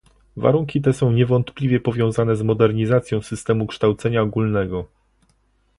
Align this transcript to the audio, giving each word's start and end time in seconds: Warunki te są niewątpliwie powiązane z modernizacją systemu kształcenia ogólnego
Warunki 0.37 0.81
te 0.81 0.93
są 0.93 1.11
niewątpliwie 1.11 1.79
powiązane 1.79 2.35
z 2.35 2.41
modernizacją 2.41 3.21
systemu 3.21 3.67
kształcenia 3.67 4.21
ogólnego 4.21 4.85